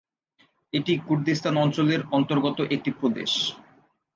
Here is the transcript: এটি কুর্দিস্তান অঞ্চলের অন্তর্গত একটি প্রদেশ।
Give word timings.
এটি 0.73 0.93
কুর্দিস্তান 1.07 1.55
অঞ্চলের 1.57 2.01
অন্তর্গত 2.11 2.57
একটি 2.75 2.91
প্রদেশ। 2.91 3.31